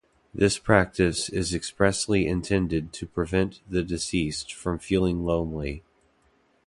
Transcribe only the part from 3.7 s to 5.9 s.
deceased from feeling lonely.